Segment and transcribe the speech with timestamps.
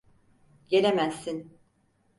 [0.67, 1.53] Gelemezsin.